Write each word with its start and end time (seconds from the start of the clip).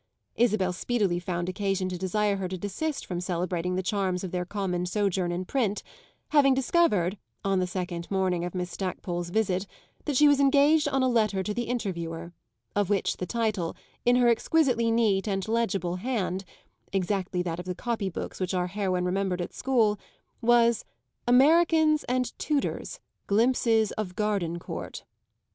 Isabel 0.35 0.73
speedily 0.73 1.19
found 1.19 1.47
occasion 1.47 1.87
to 1.89 1.97
desire 1.99 2.37
her 2.37 2.47
to 2.47 2.57
desist 2.57 3.05
from 3.05 3.21
celebrating 3.21 3.75
the 3.75 3.83
charms 3.83 4.23
of 4.23 4.31
their 4.31 4.45
common 4.45 4.87
sojourn 4.87 5.31
in 5.31 5.45
print, 5.45 5.83
having 6.29 6.55
discovered, 6.55 7.19
on 7.45 7.59
the 7.59 7.67
second 7.67 8.09
morning 8.09 8.43
of 8.43 8.55
Miss 8.55 8.71
Stackpole's 8.71 9.29
visit, 9.29 9.67
that 10.05 10.17
she 10.17 10.27
was 10.27 10.39
engaged 10.39 10.87
on 10.87 11.03
a 11.03 11.07
letter 11.07 11.43
to 11.43 11.53
the 11.53 11.65
Interviewer, 11.67 12.33
of 12.75 12.89
which 12.89 13.17
the 13.17 13.27
title, 13.27 13.75
in 14.03 14.15
her 14.15 14.27
exquisitely 14.27 14.89
neat 14.89 15.27
and 15.27 15.47
legible 15.47 15.97
hand 15.97 16.45
(exactly 16.91 17.43
that 17.43 17.59
of 17.59 17.65
the 17.67 17.75
copybooks 17.75 18.39
which 18.39 18.55
our 18.55 18.65
heroine 18.65 19.05
remembered 19.05 19.39
at 19.39 19.53
school) 19.53 19.99
was 20.41 20.83
"Americans 21.27 22.03
and 22.05 22.33
Tudors 22.39 22.99
Glimpses 23.27 23.91
of 23.91 24.15
Gardencourt." 24.15 25.03